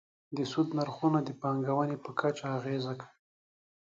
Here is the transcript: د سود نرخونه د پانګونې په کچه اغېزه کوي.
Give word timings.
د 0.37 0.39
سود 0.51 0.67
نرخونه 0.77 1.19
د 1.23 1.29
پانګونې 1.41 1.97
په 2.03 2.11
کچه 2.19 2.45
اغېزه 2.57 2.93
کوي. 2.99 3.11